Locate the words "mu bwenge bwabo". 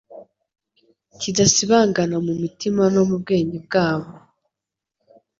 3.09-4.09